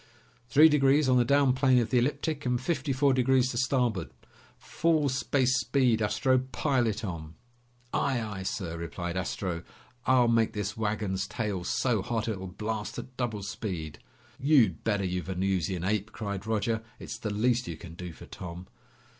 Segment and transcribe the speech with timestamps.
[0.49, 4.09] "Three degrees on the down plane of the ecliptic, and fifty four degrees to starboard.
[4.57, 6.39] Full space speed, Astro!
[6.39, 7.35] Pile it on!"
[7.93, 9.61] "Aye, aye, sir!" replied Astro.
[10.07, 13.99] "I'll make this wagon's tail so hot it'll blast at double speed!"
[14.39, 16.81] "You'd better, you Venusian ape!" cried Roger.
[16.97, 18.65] "It's the least you can do for Tom!"